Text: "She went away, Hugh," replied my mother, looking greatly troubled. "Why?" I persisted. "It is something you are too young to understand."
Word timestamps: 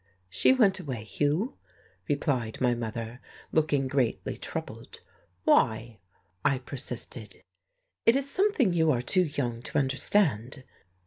"She 0.31 0.51
went 0.51 0.79
away, 0.79 1.03
Hugh," 1.03 1.57
replied 2.09 2.59
my 2.59 2.73
mother, 2.73 3.21
looking 3.51 3.87
greatly 3.87 4.35
troubled. 4.35 5.01
"Why?" 5.43 5.99
I 6.43 6.57
persisted. 6.57 7.43
"It 8.07 8.15
is 8.15 8.27
something 8.27 8.73
you 8.73 8.89
are 8.91 9.03
too 9.03 9.25
young 9.25 9.61
to 9.61 9.77
understand." 9.77 10.63